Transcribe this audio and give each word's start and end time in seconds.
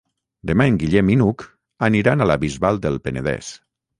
Demà 0.51 0.65
en 0.71 0.79
Guillem 0.83 1.11
i 1.15 1.17
n'Hug 1.19 1.43
aniran 1.87 2.25
a 2.25 2.27
la 2.31 2.39
Bisbal 2.45 2.83
del 2.87 3.01
Penedès. 3.09 3.53